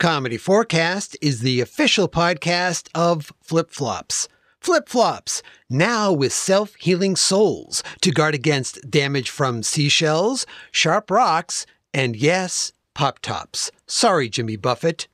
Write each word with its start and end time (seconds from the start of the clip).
Comedy4cast 0.00 1.16
is 1.22 1.40
the 1.40 1.60
official 1.60 2.08
podcast 2.08 2.88
of 2.94 3.32
Flip 3.40 3.70
Flops. 3.70 4.28
Flip 4.60 4.88
Flops, 4.88 5.42
now 5.70 6.12
with 6.12 6.32
self 6.32 6.74
healing 6.76 7.16
souls 7.16 7.82
to 8.00 8.10
guard 8.10 8.34
against 8.34 8.90
damage 8.90 9.30
from 9.30 9.62
seashells, 9.62 10.46
sharp 10.72 11.10
rocks, 11.10 11.64
and 11.92 12.16
yes, 12.16 12.72
pop 12.94 13.20
tops. 13.20 13.70
Sorry, 13.86 14.28
Jimmy 14.28 14.56
Buffett. 14.56 15.06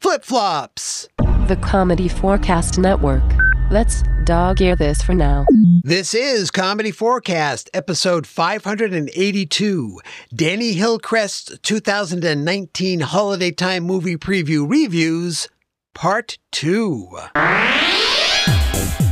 Flip 0.00 0.24
Flops! 0.24 1.08
The 1.48 1.56
Comedy4cast 1.62 2.78
Network. 2.78 3.22
Let's 3.70 4.02
dog 4.24 4.60
ear 4.60 4.76
this 4.76 5.02
for 5.02 5.14
now. 5.14 5.46
This 5.86 6.14
is 6.14 6.50
Comedy4cast, 6.50 7.68
episode 7.72 8.26
582. 8.26 10.00
Danny 10.34 10.72
Hillcrest's 10.72 11.60
2019 11.60 12.98
Holiday 12.98 13.52
Time 13.52 13.84
Movie 13.84 14.16
Preview 14.16 14.68
Reviews, 14.68 15.48
Part 15.94 16.38
2. 16.50 17.08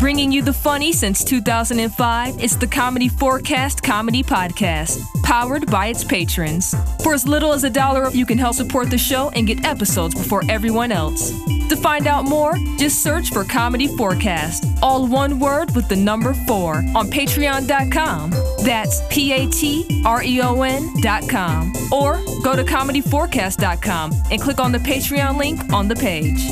Bringing 0.04 0.30
you 0.30 0.42
the 0.42 0.52
funny 0.52 0.92
since 0.92 1.24
2005, 1.24 2.36
it's 2.38 2.56
the 2.56 2.66
Comedy4cast 2.66 3.82
Comedy 3.82 4.22
Podcast, 4.22 5.02
powered 5.22 5.70
by 5.70 5.86
its 5.86 6.04
patrons. 6.04 6.74
For 7.02 7.14
as 7.14 7.26
little 7.26 7.54
as 7.54 7.64
a 7.64 7.70
dollar, 7.70 8.10
you 8.10 8.26
can 8.26 8.36
help 8.36 8.54
support 8.54 8.90
the 8.90 8.98
show 8.98 9.30
and 9.30 9.46
get 9.46 9.64
episodes 9.64 10.14
before 10.14 10.42
everyone 10.50 10.92
else. 10.92 11.30
To 11.70 11.74
find 11.74 12.06
out 12.06 12.26
more, 12.26 12.52
just 12.76 13.02
search 13.02 13.30
for 13.30 13.44
Comedy4cast, 13.44 14.80
all 14.82 15.06
one 15.06 15.38
word 15.38 15.74
with 15.74 15.88
the 15.88 15.96
number 15.96 16.34
four, 16.34 16.84
on 16.94 17.10
patreon.com. 17.10 18.30
That's 18.62 19.00
P 19.08 19.32
A 19.32 19.48
T 19.48 20.02
R 20.04 20.22
E 20.22 20.42
O 20.42 20.60
N.com. 20.60 21.72
Or 21.90 22.22
go 22.42 22.54
to 22.54 22.62
comedy4cast.com 22.62 24.12
and 24.30 24.42
click 24.42 24.60
on 24.60 24.70
the 24.70 24.78
Patreon 24.80 25.38
link 25.38 25.72
on 25.72 25.88
the 25.88 25.96
page. 25.96 26.46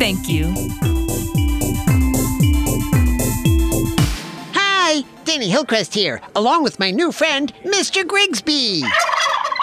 Thank 0.00 0.28
you. 0.28 0.52
Danny 5.36 5.50
Hillcrest 5.50 5.92
here, 5.92 6.22
along 6.34 6.62
with 6.62 6.78
my 6.78 6.90
new 6.90 7.12
friend, 7.12 7.52
Mr. 7.62 8.06
Grigsby. 8.06 8.82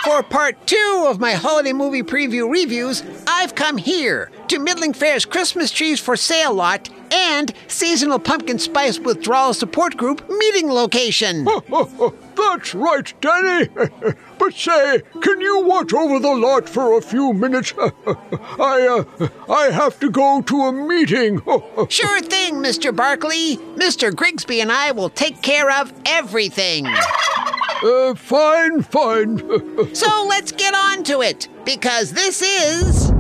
For 0.04 0.22
part 0.22 0.68
two 0.68 1.06
of 1.08 1.20
my 1.20 1.32
holiday 1.32 1.74
movie 1.74 2.04
preview 2.04 2.48
reviews, 2.48 3.02
I've 3.26 3.56
come 3.56 3.78
here 3.78 4.30
to 4.50 4.60
Middling 4.60 4.94
Fair's 4.94 5.26
Christmas 5.26 5.72
Trees 5.72 6.00
for 6.00 6.16
Sale 6.16 6.54
lot 6.54 6.92
and 7.12 7.52
Seasonal 7.68 8.20
Pumpkin 8.20 8.60
Spice 8.60 9.00
Withdrawal 9.00 9.56
Support 9.56 9.98
Group 9.98 10.30
meeting 10.30 10.70
location. 10.70 11.46
That's 12.36 12.76
right, 12.76 13.12
Danny. 13.20 13.70
but 14.44 14.54
say, 14.54 15.02
can 15.22 15.40
you 15.40 15.62
watch 15.62 15.94
over 15.94 16.20
the 16.20 16.36
lot 16.36 16.68
for 16.68 16.98
a 16.98 17.02
few 17.02 17.32
minutes? 17.32 17.74
I, 17.80 19.06
uh, 19.20 19.28
I 19.50 19.70
have 19.72 20.02
to 20.02 20.10
go 20.10 20.42
to 20.42 20.62
a 20.64 20.72
meeting. 20.74 21.42
Sure 21.90 22.22
thing, 22.22 22.56
Mr. 22.56 22.96
Barkley. 22.96 23.58
Mr. 23.76 24.14
Grigsby 24.14 24.60
and 24.62 24.72
I 24.72 24.92
will 24.92 25.10
take 25.10 25.42
care 25.42 25.72
of 25.72 25.94
everything. 26.06 26.88
uh, 26.88 28.16
fine, 28.16 28.82
fine. 28.82 29.40
So 29.96 30.26
let's 30.28 30.52
get 30.52 30.74
on 30.76 31.04
to 31.06 31.22
it, 31.22 31.48
because 31.64 32.12
this 32.12 32.42
is. 32.42 33.12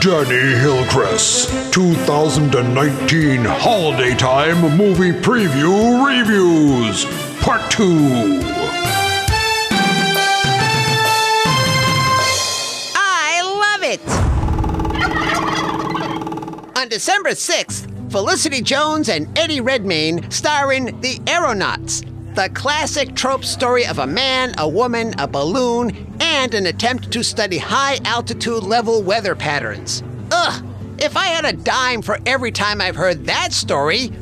Danny 0.00 0.56
Hillcrest, 0.60 1.74
2019 1.74 3.44
Holiday 3.44 4.14
Time 4.14 4.76
Movie 4.78 5.12
Preview 5.12 6.06
Reviews, 6.06 7.04
Part 7.42 7.70
2. 7.70 7.84
I 12.94 13.40
love 13.42 13.82
it! 13.82 14.00
On 16.76 16.88
December 16.88 17.30
6th, 17.30 18.12
Felicity 18.12 18.60
Jones 18.60 19.08
and 19.08 19.26
Eddie 19.38 19.60
Redmayne 19.60 20.30
star 20.30 20.72
in 20.72 21.00
The 21.00 21.18
Aeronauts, 21.26 22.02
the 22.34 22.50
classic 22.52 23.14
trope 23.14 23.44
story 23.44 23.86
of 23.86 23.98
a 24.00 24.06
man, 24.06 24.54
a 24.58 24.68
woman, 24.68 25.14
a 25.18 25.26
balloon, 25.26 26.14
and 26.20 26.54
an 26.54 26.66
attempt 26.66 27.10
to 27.12 27.22
study 27.24 27.58
high 27.58 27.98
altitude 28.04 28.64
level 28.64 29.02
weather 29.02 29.34
patterns. 29.34 30.02
Ugh! 30.30 30.64
If 30.98 31.16
I 31.16 31.26
had 31.28 31.46
a 31.46 31.54
dime 31.54 32.02
for 32.02 32.18
every 32.26 32.52
time 32.52 32.82
I've 32.82 32.96
heard 32.96 33.24
that 33.24 33.54
story, 33.54 34.12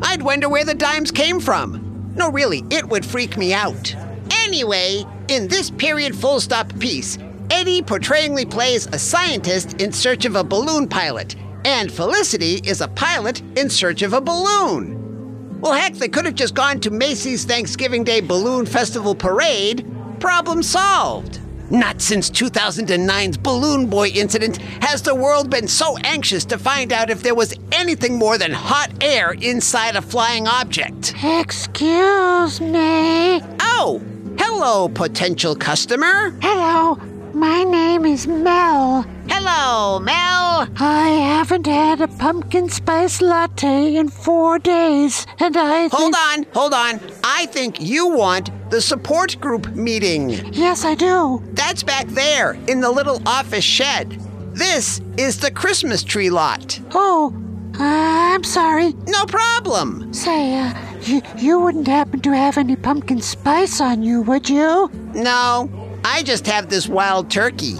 I'd 0.00 0.22
wonder 0.22 0.48
where 0.48 0.64
the 0.64 0.74
dimes 0.74 1.10
came 1.10 1.38
from. 1.38 1.81
No, 2.14 2.30
really, 2.30 2.64
it 2.70 2.88
would 2.88 3.04
freak 3.04 3.36
me 3.36 3.52
out. 3.52 3.94
Anyway, 4.30 5.04
in 5.28 5.48
this 5.48 5.70
period 5.70 6.14
full 6.14 6.40
stop 6.40 6.78
piece, 6.78 7.18
Eddie 7.50 7.82
portrayingly 7.82 8.44
plays 8.44 8.86
a 8.86 8.98
scientist 8.98 9.80
in 9.80 9.92
search 9.92 10.24
of 10.24 10.36
a 10.36 10.44
balloon 10.44 10.88
pilot, 10.88 11.36
and 11.64 11.92
Felicity 11.92 12.60
is 12.64 12.80
a 12.80 12.88
pilot 12.88 13.40
in 13.56 13.68
search 13.68 14.02
of 14.02 14.12
a 14.12 14.20
balloon. 14.20 15.60
Well, 15.60 15.74
heck, 15.74 15.94
they 15.94 16.08
could 16.08 16.24
have 16.24 16.34
just 16.34 16.54
gone 16.54 16.80
to 16.80 16.90
Macy's 16.90 17.44
Thanksgiving 17.44 18.04
Day 18.04 18.20
Balloon 18.20 18.66
Festival 18.66 19.14
Parade. 19.14 19.86
Problem 20.18 20.62
solved. 20.62 21.38
Not 21.72 22.02
since 22.02 22.28
2009's 22.28 23.38
Balloon 23.38 23.86
Boy 23.86 24.08
incident 24.08 24.58
has 24.82 25.00
the 25.00 25.14
world 25.14 25.48
been 25.48 25.66
so 25.66 25.96
anxious 26.04 26.44
to 26.44 26.58
find 26.58 26.92
out 26.92 27.08
if 27.08 27.22
there 27.22 27.34
was 27.34 27.54
anything 27.72 28.18
more 28.18 28.36
than 28.36 28.52
hot 28.52 28.90
air 29.00 29.32
inside 29.40 29.96
a 29.96 30.02
flying 30.02 30.46
object. 30.46 31.14
Excuse 31.24 32.60
me. 32.60 33.40
Oh, 33.60 34.02
hello, 34.38 34.90
potential 34.90 35.56
customer. 35.56 36.36
Hello, 36.42 36.96
my 37.34 37.64
name 37.64 38.04
is 38.04 38.26
Mel. 38.26 39.02
Hello, 39.28 39.98
Mel. 39.98 40.68
I 40.78 41.08
haven't 41.08 41.66
had 41.66 42.00
a 42.00 42.08
pumpkin 42.08 42.68
spice 42.68 43.20
latte 43.20 43.96
in 43.96 44.08
four 44.08 44.58
days, 44.58 45.26
and 45.38 45.56
I. 45.56 45.88
Hold 45.88 46.14
on, 46.14 46.46
hold 46.52 46.74
on. 46.74 47.00
I 47.24 47.46
think 47.46 47.80
you 47.80 48.08
want 48.08 48.50
the 48.70 48.80
support 48.80 49.40
group 49.40 49.74
meeting. 49.74 50.30
Yes, 50.52 50.84
I 50.84 50.94
do. 50.94 51.42
That's 51.52 51.82
back 51.82 52.06
there 52.08 52.52
in 52.68 52.80
the 52.80 52.90
little 52.90 53.20
office 53.26 53.64
shed. 53.64 54.18
This 54.54 55.00
is 55.16 55.38
the 55.38 55.50
Christmas 55.50 56.02
tree 56.04 56.30
lot. 56.30 56.78
Oh, 56.94 57.34
uh, 57.78 58.34
I'm 58.34 58.44
sorry. 58.44 58.92
No 59.06 59.24
problem. 59.24 60.12
Say, 60.12 60.58
uh, 60.58 60.74
you, 61.02 61.22
you 61.38 61.60
wouldn't 61.60 61.88
happen 61.88 62.20
to 62.20 62.32
have 62.32 62.58
any 62.58 62.76
pumpkin 62.76 63.20
spice 63.20 63.80
on 63.80 64.02
you, 64.02 64.20
would 64.22 64.48
you? 64.48 64.90
No, 65.14 65.70
I 66.04 66.22
just 66.24 66.46
have 66.46 66.68
this 66.68 66.88
wild 66.88 67.30
turkey. 67.30 67.74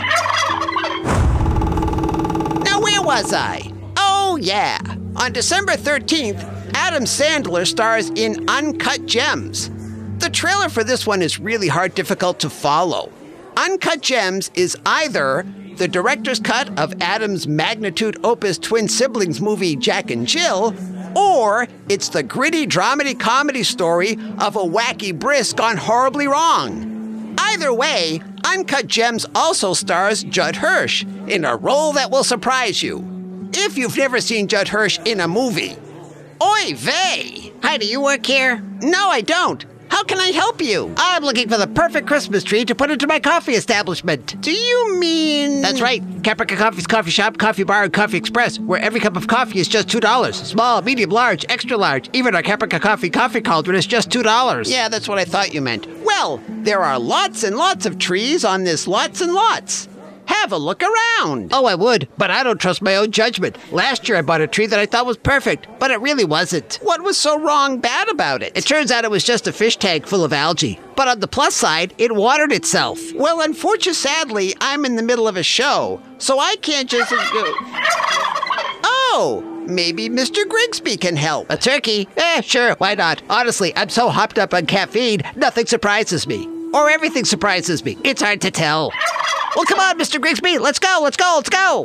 Now, 2.64 2.80
where 2.80 3.02
was 3.02 3.32
I? 3.32 3.70
Oh, 3.96 4.38
yeah. 4.40 4.78
On 5.16 5.32
December 5.32 5.72
13th, 5.72 6.42
Adam 6.74 7.04
Sandler 7.04 7.66
stars 7.66 8.10
in 8.10 8.48
Uncut 8.48 9.06
Gems. 9.06 9.70
The 10.18 10.30
trailer 10.30 10.68
for 10.68 10.84
this 10.84 11.06
one 11.06 11.20
is 11.22 11.38
really 11.40 11.68
hard, 11.68 11.94
difficult 11.94 12.38
to 12.40 12.50
follow. 12.50 13.10
Uncut 13.56 14.00
Gems 14.00 14.50
is 14.54 14.76
either 14.86 15.44
the 15.76 15.88
director's 15.88 16.38
cut 16.40 16.78
of 16.78 16.94
Adam's 17.00 17.48
magnitude 17.48 18.18
opus 18.24 18.58
twin 18.58 18.88
siblings 18.88 19.40
movie 19.40 19.74
Jack 19.76 20.10
and 20.10 20.26
Jill, 20.26 20.74
or 21.16 21.66
it's 21.88 22.08
the 22.08 22.22
gritty 22.22 22.66
dramedy 22.66 23.18
comedy 23.18 23.62
story 23.62 24.12
of 24.38 24.56
a 24.56 24.60
wacky 24.60 25.18
brisk 25.18 25.56
gone 25.56 25.76
horribly 25.76 26.28
wrong. 26.28 26.91
Either 27.62 27.72
way, 27.72 28.20
Uncut 28.44 28.88
Gems 28.88 29.24
also 29.36 29.72
stars 29.72 30.24
Judd 30.24 30.56
Hirsch 30.56 31.04
in 31.28 31.44
a 31.44 31.54
role 31.54 31.92
that 31.92 32.10
will 32.10 32.24
surprise 32.24 32.82
you. 32.82 33.06
If 33.54 33.78
you've 33.78 33.96
never 33.96 34.20
seen 34.20 34.48
Judd 34.48 34.66
Hirsch 34.66 34.98
in 35.04 35.20
a 35.20 35.28
movie. 35.28 35.76
Oy 36.42 36.74
vey! 36.74 37.52
Hi, 37.62 37.76
do 37.76 37.86
you 37.86 38.00
work 38.00 38.26
here? 38.26 38.60
No, 38.80 39.08
I 39.08 39.20
don't. 39.20 39.64
How 39.92 40.02
can 40.04 40.18
I 40.18 40.28
help 40.28 40.62
you? 40.62 40.90
I'm 40.96 41.22
looking 41.22 41.50
for 41.50 41.58
the 41.58 41.66
perfect 41.66 42.06
Christmas 42.06 42.42
tree 42.42 42.64
to 42.64 42.74
put 42.74 42.90
into 42.90 43.06
my 43.06 43.20
coffee 43.20 43.52
establishment. 43.52 44.40
Do 44.40 44.50
you 44.50 44.98
mean. 44.98 45.60
That's 45.60 45.82
right. 45.82 46.02
Caprica 46.22 46.56
Coffee's 46.56 46.86
coffee 46.86 47.10
shop, 47.10 47.36
coffee 47.36 47.62
bar, 47.62 47.82
and 47.84 47.92
coffee 47.92 48.16
express, 48.16 48.58
where 48.58 48.80
every 48.80 49.00
cup 49.00 49.16
of 49.16 49.26
coffee 49.28 49.58
is 49.58 49.68
just 49.68 49.88
$2. 49.88 50.32
Small, 50.32 50.80
medium, 50.80 51.10
large, 51.10 51.44
extra 51.50 51.76
large. 51.76 52.08
Even 52.14 52.34
our 52.34 52.42
Caprica 52.42 52.80
Coffee 52.80 53.10
coffee 53.10 53.42
cauldron 53.42 53.76
is 53.76 53.86
just 53.86 54.08
$2. 54.08 54.64
Yeah, 54.66 54.88
that's 54.88 55.08
what 55.08 55.18
I 55.18 55.26
thought 55.26 55.52
you 55.52 55.60
meant. 55.60 55.86
Well, 56.06 56.42
there 56.48 56.80
are 56.80 56.98
lots 56.98 57.44
and 57.44 57.56
lots 57.58 57.84
of 57.84 57.98
trees 57.98 58.46
on 58.46 58.64
this 58.64 58.88
lots 58.88 59.20
and 59.20 59.34
lots. 59.34 59.88
Have 60.32 60.52
a 60.52 60.56
look 60.56 60.82
around. 60.82 61.50
Oh, 61.52 61.66
I 61.66 61.74
would, 61.74 62.08
but 62.18 62.30
I 62.30 62.42
don't 62.42 62.60
trust 62.60 62.82
my 62.82 62.96
own 62.96 63.10
judgment. 63.12 63.56
Last 63.72 64.08
year 64.08 64.18
I 64.18 64.22
bought 64.22 64.40
a 64.40 64.46
tree 64.46 64.66
that 64.66 64.78
I 64.78 64.86
thought 64.86 65.06
was 65.06 65.16
perfect, 65.16 65.66
but 65.78 65.90
it 65.90 66.00
really 66.00 66.24
wasn't. 66.24 66.78
What 66.82 67.02
was 67.02 67.18
so 67.18 67.38
wrong 67.38 67.78
bad 67.78 68.08
about 68.08 68.42
it? 68.42 68.56
It 68.56 68.66
turns 68.66 68.90
out 68.90 69.04
it 69.04 69.10
was 69.10 69.24
just 69.24 69.46
a 69.46 69.52
fish 69.52 69.76
tank 69.76 70.06
full 70.06 70.24
of 70.24 70.32
algae. 70.32 70.80
But 70.96 71.08
on 71.08 71.20
the 71.20 71.28
plus 71.28 71.54
side, 71.54 71.94
it 71.98 72.14
watered 72.14 72.50
itself. 72.50 72.98
Well, 73.14 73.40
unfortunately, 73.40 73.92
sadly, 73.94 74.54
I'm 74.60 74.84
in 74.84 74.96
the 74.96 75.02
middle 75.02 75.28
of 75.28 75.36
a 75.36 75.42
show, 75.42 76.00
so 76.18 76.38
I 76.38 76.56
can't 76.56 76.88
just. 76.88 77.12
Oh, 78.84 79.42
maybe 79.68 80.08
Mr. 80.08 80.48
Grigsby 80.48 80.96
can 80.96 81.16
help. 81.16 81.50
A 81.50 81.56
turkey? 81.56 82.08
Eh, 82.16 82.40
sure, 82.40 82.74
why 82.76 82.94
not? 82.94 83.22
Honestly, 83.28 83.72
I'm 83.76 83.90
so 83.90 84.08
hopped 84.08 84.38
up 84.38 84.54
on 84.54 84.66
caffeine, 84.66 85.20
nothing 85.36 85.66
surprises 85.66 86.26
me. 86.26 86.48
Or 86.74 86.88
everything 86.90 87.26
surprises 87.26 87.84
me. 87.84 87.98
It's 88.02 88.22
hard 88.22 88.40
to 88.40 88.50
tell. 88.50 88.90
Well, 89.54 89.66
come 89.66 89.80
on, 89.80 89.98
Mr. 89.98 90.20
Grigsby. 90.20 90.58
Let's 90.58 90.78
go, 90.78 91.00
let's 91.02 91.16
go, 91.16 91.34
let's 91.36 91.50
go. 91.50 91.84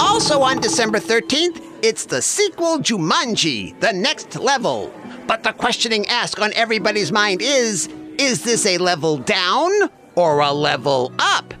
Also 0.00 0.40
on 0.40 0.58
December 0.58 0.98
13th, 0.98 1.62
it's 1.82 2.06
the 2.06 2.22
sequel 2.22 2.78
Jumanji, 2.78 3.78
The 3.80 3.92
Next 3.92 4.36
Level. 4.36 4.92
But 5.26 5.42
the 5.42 5.52
questioning 5.52 6.06
asked 6.06 6.40
on 6.40 6.52
everybody's 6.54 7.12
mind 7.12 7.42
is 7.42 7.88
is 8.18 8.42
this 8.42 8.64
a 8.64 8.78
level 8.78 9.18
down 9.18 9.70
or 10.14 10.40
a 10.40 10.50
level 10.50 11.12
up? 11.18 11.52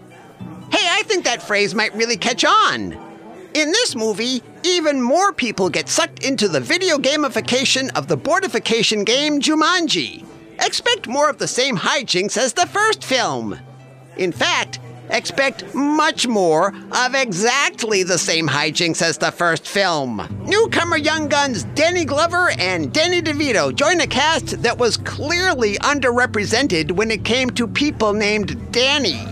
Hey, 0.72 0.86
I 0.90 1.02
think 1.04 1.24
that 1.24 1.42
phrase 1.42 1.74
might 1.74 1.94
really 1.94 2.16
catch 2.16 2.44
on. 2.44 2.92
In 3.54 3.70
this 3.70 3.94
movie, 3.94 4.42
even 4.62 5.00
more 5.00 5.32
people 5.32 5.68
get 5.68 5.88
sucked 5.88 6.24
into 6.24 6.48
the 6.48 6.60
video 6.60 6.96
gamification 6.96 7.90
of 7.96 8.08
the 8.08 8.16
boardification 8.16 9.04
game 9.04 9.40
Jumanji. 9.40 10.26
Expect 10.64 11.06
more 11.06 11.28
of 11.28 11.38
the 11.38 11.48
same 11.48 11.76
hijinks 11.76 12.36
as 12.36 12.54
the 12.54 12.66
first 12.66 13.04
film. 13.04 13.58
In 14.18 14.32
fact, 14.32 14.80
expect 15.10 15.74
much 15.74 16.26
more 16.26 16.74
of 16.92 17.14
exactly 17.14 18.02
the 18.02 18.18
same 18.18 18.48
hijinks 18.48 19.00
as 19.00 19.16
the 19.18 19.30
first 19.30 19.66
film. 19.66 20.26
Newcomer 20.44 20.96
young 20.98 21.28
guns 21.28 21.64
Danny 21.74 22.04
Glover 22.04 22.50
and 22.58 22.92
Danny 22.92 23.22
DeVito 23.22 23.74
join 23.74 24.00
a 24.00 24.06
cast 24.06 24.62
that 24.62 24.76
was 24.76 24.96
clearly 24.96 25.76
underrepresented 25.78 26.92
when 26.92 27.10
it 27.10 27.24
came 27.24 27.50
to 27.50 27.66
people 27.66 28.12
named 28.12 28.72
Danny. 28.72 29.24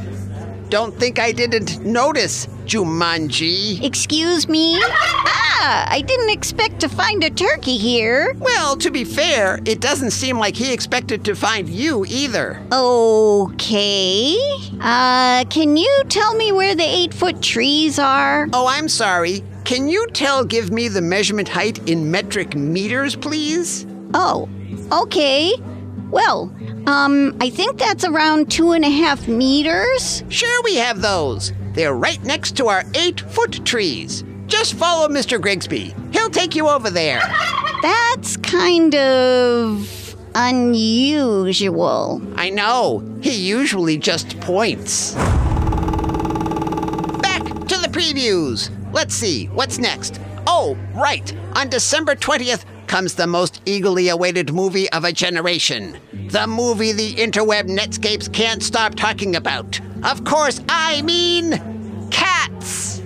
Don't 0.68 0.94
think 0.98 1.18
I 1.18 1.32
didn't 1.32 1.84
notice, 1.84 2.48
Jumanji. 2.66 3.82
Excuse 3.82 4.48
me? 4.48 4.76
Ah, 4.82 5.86
I 5.88 6.00
didn't 6.02 6.30
expect 6.30 6.80
to 6.80 6.88
find 6.88 7.22
a 7.22 7.30
turkey 7.30 7.76
here. 7.76 8.34
Well, 8.38 8.76
to 8.76 8.90
be 8.90 9.04
fair, 9.04 9.60
it 9.64 9.80
doesn't 9.80 10.10
seem 10.10 10.38
like 10.38 10.56
he 10.56 10.72
expected 10.72 11.24
to 11.24 11.34
find 11.34 11.68
you 11.68 12.04
either. 12.08 12.60
Okay. 12.72 14.36
Uh, 14.80 15.44
can 15.44 15.76
you 15.76 16.02
tell 16.08 16.34
me 16.34 16.52
where 16.52 16.74
the 16.74 16.84
eight 16.84 17.14
foot 17.14 17.40
trees 17.40 17.98
are? 17.98 18.48
Oh, 18.52 18.66
I'm 18.66 18.88
sorry. 18.88 19.42
Can 19.64 19.88
you 19.88 20.06
tell 20.08 20.44
give 20.44 20.70
me 20.70 20.88
the 20.88 21.02
measurement 21.02 21.48
height 21.48 21.88
in 21.88 22.10
metric 22.10 22.54
meters, 22.54 23.16
please? 23.16 23.86
Oh, 24.14 24.48
okay. 24.92 25.52
Well, 26.10 26.54
um, 26.86 27.36
I 27.40 27.50
think 27.50 27.78
that's 27.78 28.04
around 28.04 28.50
two 28.50 28.72
and 28.72 28.84
a 28.84 28.90
half 28.90 29.26
meters. 29.26 30.22
Sure, 30.28 30.62
we 30.62 30.76
have 30.76 31.02
those. 31.02 31.52
They're 31.76 31.94
right 31.94 32.22
next 32.24 32.56
to 32.56 32.68
our 32.68 32.84
eight 32.94 33.20
foot 33.20 33.62
trees. 33.66 34.24
Just 34.46 34.72
follow 34.74 35.08
Mr. 35.08 35.38
Grigsby. 35.38 35.94
He'll 36.10 36.30
take 36.30 36.54
you 36.56 36.68
over 36.68 36.88
there. 36.88 37.20
That's 37.82 38.38
kind 38.38 38.94
of 38.94 40.16
unusual. 40.34 42.22
I 42.34 42.48
know. 42.48 43.04
He 43.20 43.34
usually 43.46 43.98
just 43.98 44.40
points. 44.40 45.12
Back 47.20 47.42
to 47.44 47.76
the 47.76 47.90
previews. 47.92 48.70
Let's 48.94 49.14
see, 49.14 49.48
what's 49.48 49.78
next? 49.78 50.18
Oh, 50.46 50.78
right. 50.94 51.30
On 51.56 51.68
December 51.68 52.14
20th 52.14 52.64
comes 52.86 53.14
the 53.14 53.26
most 53.26 53.60
eagerly 53.66 54.08
awaited 54.08 54.54
movie 54.54 54.90
of 54.92 55.04
a 55.04 55.12
generation. 55.12 55.98
The 56.30 56.46
movie 56.46 56.92
the 56.92 57.16
interweb 57.16 57.68
netscapes 57.68 58.32
can't 58.32 58.62
stop 58.62 58.94
talking 58.94 59.36
about. 59.36 59.78
Of 60.02 60.24
course, 60.24 60.60
I 60.68 61.02
mean 61.02 62.08
Cats. 62.10 63.02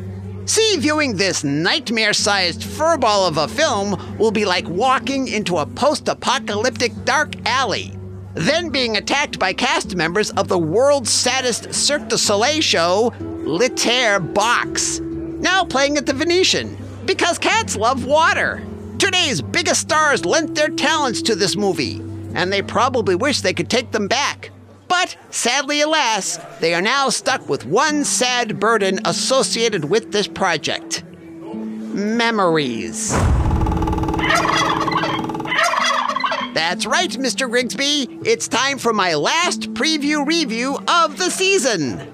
See, 0.47 0.77
viewing 0.79 1.17
this 1.17 1.45
nightmare 1.45 2.13
sized 2.13 2.63
furball 2.63 3.29
of 3.29 3.39
a 3.39 3.47
film 3.49 4.19
will 4.19 4.33
be 4.33 4.45
like 4.45 4.69
walking 4.69 5.29
into 5.29 5.59
a 5.59 5.67
post 5.67 6.09
apocalyptic 6.09 6.93
dark 7.05 7.35
alley, 7.47 7.97
then 8.35 8.71
being 8.71 8.97
attacked 8.97 9.39
by 9.39 9.53
cast 9.53 9.95
members 9.95 10.31
of 10.33 10.49
the 10.49 10.59
world's 10.59 11.11
saddest 11.11 11.73
Cirque 11.73 12.09
du 12.09 12.19
Soleil 12.19 12.61
show, 12.61 13.13
Litaire 13.21 14.19
Box, 14.19 15.01
now 15.01 15.65
playing 15.65 15.97
at 15.97 16.07
the 16.07 16.13
Venetian, 16.13 16.77
because 17.07 17.39
cats 17.39 17.77
love 17.77 18.05
water. 18.05 18.63
Today's 18.99 19.41
biggest 19.41 19.81
stars 19.81 20.25
lent 20.25 20.55
their 20.55 20.69
talents 20.69 21.23
to 21.23 21.35
this 21.35 21.57
movie, 21.57 22.01
and 22.35 22.53
they 22.53 22.61
probably 22.61 23.15
wish 23.15 23.41
they 23.41 23.55
could 23.55 23.71
take 23.71 23.93
them 23.93 24.09
back. 24.09 24.51
But 25.01 25.17
sadly, 25.31 25.81
alas, 25.81 26.37
they 26.61 26.75
are 26.75 26.83
now 26.83 27.09
stuck 27.09 27.49
with 27.49 27.65
one 27.65 28.05
sad 28.05 28.61
burden 28.61 29.01
associated 29.07 29.87
with 29.87 30.13
this 30.13 30.29
project 30.29 31.05
memories. 31.95 33.11
That's 36.53 36.85
right, 36.85 37.09
Mr. 37.13 37.49
Grigsby. 37.49 38.19
It's 38.27 38.47
time 38.47 38.77
for 38.77 38.93
my 38.93 39.15
last 39.15 39.73
preview 39.73 40.27
review 40.27 40.77
of 40.87 41.17
the 41.17 41.31
season. 41.31 42.07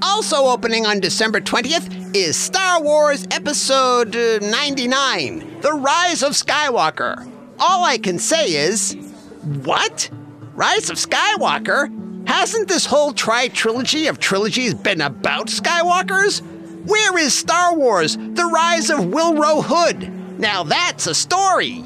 Also 0.00 0.46
opening 0.46 0.86
on 0.86 1.00
December 1.00 1.38
20th 1.42 2.16
is 2.16 2.34
Star 2.34 2.82
Wars 2.82 3.26
Episode 3.30 4.16
uh, 4.16 4.38
99 4.38 5.60
The 5.60 5.74
Rise 5.74 6.22
of 6.22 6.32
Skywalker. 6.32 7.30
All 7.58 7.84
I 7.84 7.98
can 7.98 8.18
say 8.18 8.54
is, 8.54 8.96
what? 9.42 10.08
Rise 10.54 10.88
of 10.88 10.96
Skywalker? 10.96 11.98
Hasn't 12.32 12.66
this 12.66 12.86
whole 12.86 13.12
tri 13.12 13.48
trilogy 13.48 14.06
of 14.06 14.18
trilogies 14.18 14.72
been 14.72 15.02
about 15.02 15.48
Skywalkers? 15.48 16.40
Where 16.86 17.18
is 17.18 17.34
Star 17.34 17.76
Wars 17.76 18.16
The 18.16 18.46
Rise 18.50 18.88
of 18.88 19.00
Willrow 19.00 19.62
Hood? 19.62 20.40
Now 20.40 20.62
that's 20.62 21.06
a 21.06 21.14
story! 21.14 21.84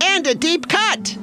And 0.00 0.26
a 0.26 0.34
deep 0.34 0.70
cut! 0.70 1.18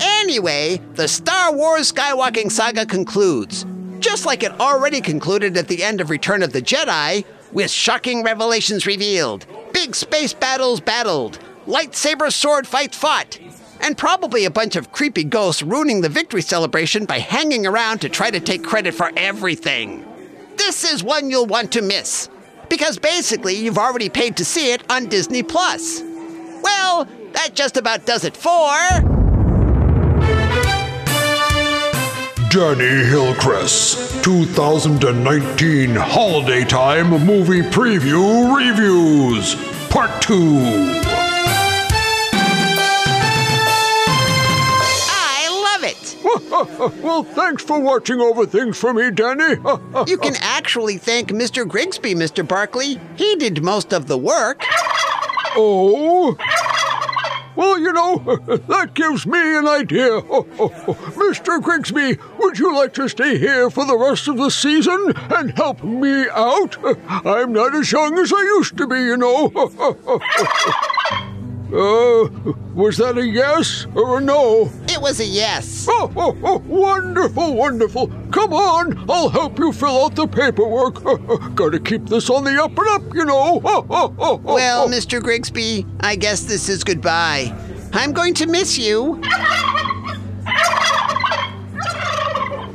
Anyway, 0.00 0.80
the 0.94 1.08
Star 1.08 1.52
Wars 1.52 1.90
Skywalking 1.90 2.52
saga 2.52 2.86
concludes, 2.86 3.66
just 3.98 4.24
like 4.24 4.44
it 4.44 4.52
already 4.60 5.00
concluded 5.00 5.56
at 5.56 5.66
the 5.66 5.82
end 5.82 6.00
of 6.00 6.08
Return 6.08 6.44
of 6.44 6.52
the 6.52 6.62
Jedi, 6.62 7.24
with 7.50 7.72
shocking 7.72 8.22
revelations 8.22 8.86
revealed, 8.86 9.46
big 9.72 9.96
space 9.96 10.32
battles 10.32 10.80
battled, 10.80 11.40
lightsaber 11.66 12.32
sword 12.32 12.68
fights 12.68 12.96
fought, 12.96 13.40
and 13.80 13.96
probably 13.96 14.44
a 14.44 14.50
bunch 14.50 14.76
of 14.76 14.92
creepy 14.92 15.24
ghosts 15.24 15.62
ruining 15.62 16.00
the 16.00 16.08
victory 16.08 16.42
celebration 16.42 17.04
by 17.04 17.18
hanging 17.18 17.66
around 17.66 18.00
to 18.00 18.08
try 18.08 18.30
to 18.30 18.40
take 18.40 18.64
credit 18.64 18.94
for 18.94 19.10
everything. 19.16 20.04
This 20.56 20.84
is 20.84 21.04
one 21.04 21.30
you'll 21.30 21.46
want 21.46 21.72
to 21.72 21.82
miss, 21.82 22.28
because 22.68 22.98
basically 22.98 23.54
you've 23.54 23.78
already 23.78 24.08
paid 24.08 24.36
to 24.38 24.44
see 24.44 24.72
it 24.72 24.82
on 24.90 25.06
Disney 25.06 25.42
Plus. 25.42 26.02
Well, 26.62 27.06
that 27.32 27.50
just 27.54 27.76
about 27.76 28.06
does 28.06 28.24
it 28.24 28.36
for. 28.36 28.72
Danny 32.48 33.04
Hillcrest 33.04 34.24
2019 34.24 35.94
Holiday 35.94 36.64
Time 36.64 37.10
Movie 37.26 37.60
Preview 37.60 38.56
Reviews 38.56 39.54
Part 39.90 40.22
2. 40.22 41.05
well, 47.02 47.22
thanks 47.22 47.62
for 47.62 47.78
watching 47.80 48.20
over 48.20 48.46
things 48.46 48.78
for 48.78 48.92
me, 48.94 49.10
Danny. 49.10 49.56
You 50.06 50.18
can 50.18 50.34
actually 50.40 50.98
thank 50.98 51.30
Mr. 51.30 51.66
Grigsby, 51.66 52.14
Mr. 52.14 52.46
Barkley. 52.46 53.00
He 53.16 53.36
did 53.36 53.62
most 53.62 53.92
of 53.92 54.06
the 54.06 54.16
work. 54.16 54.62
oh? 55.56 56.36
Well, 57.56 57.78
you 57.78 57.92
know, 57.92 58.16
that 58.68 58.92
gives 58.94 59.26
me 59.26 59.38
an 59.56 59.66
idea. 59.66 60.20
Mr. 60.20 61.60
Grigsby, 61.62 62.18
would 62.38 62.58
you 62.58 62.74
like 62.76 62.92
to 62.94 63.08
stay 63.08 63.38
here 63.38 63.70
for 63.70 63.86
the 63.86 63.96
rest 63.96 64.28
of 64.28 64.36
the 64.36 64.50
season 64.50 65.12
and 65.30 65.50
help 65.52 65.82
me 65.82 66.26
out? 66.30 66.76
I'm 67.08 67.52
not 67.54 67.74
as 67.74 67.90
young 67.90 68.18
as 68.18 68.32
I 68.32 68.40
used 68.42 68.76
to 68.76 68.86
be, 68.86 68.96
you 68.96 69.16
know. 69.16 69.50
Uh, 71.72 72.28
was 72.74 72.96
that 72.98 73.18
a 73.18 73.26
yes 73.26 73.86
or 73.94 74.18
a 74.18 74.20
no? 74.20 74.70
It 74.88 75.00
was 75.00 75.18
a 75.20 75.24
yes. 75.24 75.86
Oh, 75.90 76.12
oh, 76.16 76.36
oh, 76.42 76.58
wonderful, 76.58 77.54
wonderful. 77.54 78.06
Come 78.30 78.52
on, 78.52 79.04
I'll 79.10 79.28
help 79.28 79.58
you 79.58 79.72
fill 79.72 80.04
out 80.04 80.14
the 80.14 80.26
paperwork. 80.28 81.02
Gotta 81.54 81.80
keep 81.80 82.06
this 82.06 82.30
on 82.30 82.44
the 82.44 82.62
up 82.62 82.78
and 82.78 82.88
up, 82.88 83.02
you 83.14 83.24
know. 83.24 83.60
Well, 84.46 84.88
Mr. 84.88 85.22
Grigsby, 85.22 85.84
I 86.00 86.16
guess 86.16 86.42
this 86.42 86.68
is 86.68 86.84
goodbye. 86.84 87.54
I'm 87.92 88.12
going 88.12 88.34
to 88.34 88.46
miss 88.46 88.78
you. 88.78 89.20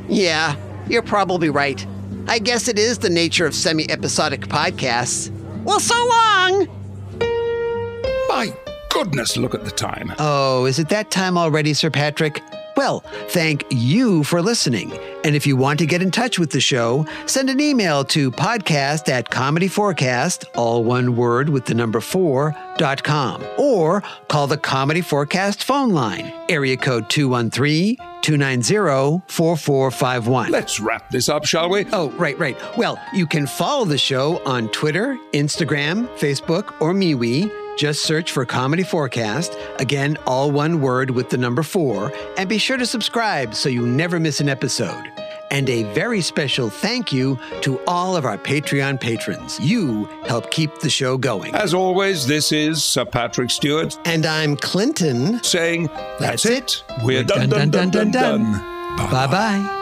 Yeah, 0.08 0.56
you're 0.88 1.02
probably 1.02 1.48
right. 1.48 1.84
I 2.28 2.38
guess 2.38 2.68
it 2.68 2.78
is 2.78 2.98
the 2.98 3.10
nature 3.10 3.46
of 3.46 3.54
semi 3.54 3.90
episodic 3.90 4.42
podcasts. 4.42 5.30
Well, 5.64 5.80
so 5.80 5.94
long! 5.94 6.68
My 8.28 8.54
goodness, 8.92 9.36
look 9.36 9.54
at 9.54 9.64
the 9.64 9.70
time. 9.70 10.12
Oh, 10.18 10.66
is 10.66 10.78
it 10.78 10.88
that 10.90 11.10
time 11.10 11.38
already, 11.38 11.74
Sir 11.74 11.90
Patrick? 11.90 12.42
Well, 12.76 13.00
thank 13.28 13.64
you 13.70 14.24
for 14.24 14.40
listening. 14.40 14.92
And 15.24 15.36
if 15.36 15.46
you 15.46 15.56
want 15.56 15.78
to 15.80 15.86
get 15.86 16.00
in 16.02 16.10
touch 16.10 16.38
with 16.38 16.50
the 16.50 16.60
show, 16.60 17.04
send 17.26 17.50
an 17.50 17.60
email 17.60 18.02
to 18.06 18.30
podcast 18.30 19.08
at 19.08 19.30
comedy4cast, 19.30 20.46
all 20.54 20.82
one 20.82 21.14
word 21.14 21.48
with 21.50 21.66
the 21.66 21.74
number 21.74 22.00
four, 22.00 22.56
dot 22.78 23.02
com, 23.02 23.44
or 23.58 24.02
call 24.28 24.46
the 24.46 24.56
Comedy4cast 24.56 25.62
phone 25.62 25.90
line, 25.90 26.32
area 26.48 26.76
code 26.76 27.10
213 27.10 27.96
290 28.22 29.22
4451. 29.28 30.50
Let's 30.50 30.80
wrap 30.80 31.10
this 31.10 31.28
up, 31.28 31.44
shall 31.44 31.68
we? 31.68 31.86
Oh, 31.92 32.10
right, 32.12 32.38
right. 32.38 32.56
Well, 32.78 32.98
you 33.12 33.26
can 33.26 33.46
follow 33.46 33.84
the 33.84 33.98
show 33.98 34.42
on 34.44 34.68
Twitter, 34.70 35.18
Instagram, 35.32 36.08
Facebook, 36.16 36.80
or 36.80 36.94
MeWe. 36.94 37.61
Just 37.76 38.02
search 38.04 38.32
for 38.32 38.44
Comedy4cast. 38.46 39.56
Again, 39.80 40.16
all 40.26 40.50
one 40.50 40.80
word 40.80 41.10
with 41.10 41.30
the 41.30 41.38
number 41.38 41.62
four. 41.62 42.12
And 42.36 42.48
be 42.48 42.58
sure 42.58 42.76
to 42.76 42.86
subscribe 42.86 43.54
so 43.54 43.68
you 43.68 43.86
never 43.86 44.20
miss 44.20 44.40
an 44.40 44.48
episode. 44.48 45.04
And 45.50 45.68
a 45.68 45.82
very 45.92 46.20
special 46.22 46.70
thank 46.70 47.12
you 47.12 47.38
to 47.60 47.78
all 47.86 48.16
of 48.16 48.24
our 48.24 48.38
Patreon 48.38 49.00
patrons. 49.00 49.60
You 49.60 50.04
help 50.26 50.50
keep 50.50 50.78
the 50.80 50.88
show 50.88 51.18
going. 51.18 51.54
As 51.54 51.74
always, 51.74 52.26
this 52.26 52.52
is 52.52 52.82
Sir 52.82 53.04
Patrick 53.04 53.50
Stewart 53.50 53.98
And 54.06 54.24
I'm 54.24 54.56
Clinton. 54.56 55.42
saying, 55.42 55.88
That's, 56.18 56.44
That's 56.44 56.46
it. 56.46 56.52
it. 56.62 56.84
We're, 57.04 57.18
We're 57.18 57.24
done, 57.24 57.48
done, 57.50 57.70
done, 57.70 57.90
done, 57.90 58.10
done. 58.10 58.52
Bye 58.96 59.26
bye. 59.26 59.78